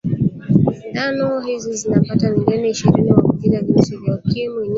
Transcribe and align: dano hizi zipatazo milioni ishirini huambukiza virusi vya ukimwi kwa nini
dano 0.93 1.39
hizi 1.39 1.73
zipatazo 1.75 2.29
milioni 2.37 2.69
ishirini 2.69 3.11
huambukiza 3.11 3.61
virusi 3.61 3.97
vya 3.97 4.15
ukimwi 4.15 4.49
kwa 4.53 4.61
nini 4.61 4.69